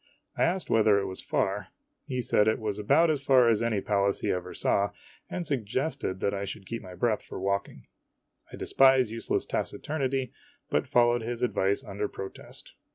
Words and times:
I 0.35 0.41
asked 0.45 0.67
whether 0.71 0.97
it 0.97 1.05
was 1.05 1.21
far. 1.21 1.67
He 2.07 2.21
said 2.23 2.47
it 2.47 2.57
was 2.57 2.79
about 2.79 3.11
as 3.11 3.21
far 3.21 3.47
as 3.49 3.61
any 3.61 3.81
place 3.81 4.21
he 4.21 4.31
ever 4.31 4.51
saw, 4.51 4.89
and 5.29 5.45
suggested 5.45 6.21
that 6.21 6.33
I 6.33 6.43
should 6.43 6.65
keep 6.65 6.81
my 6.81 6.95
breath 6.95 7.21
for 7.21 7.39
walking. 7.39 7.85
I 8.51 8.55
despise 8.55 9.11
useless 9.11 9.45
taciturnity, 9.45 10.33
but 10.71 10.87
fol 10.87 11.09
lowed 11.09 11.21
his 11.21 11.43
advice 11.43 11.83
under 11.83 12.07
protest. 12.07 12.73